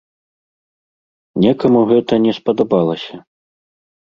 Некаму 1.45 1.79
гэта 1.93 2.13
не 2.25 2.33
спадабалася. 2.39 3.15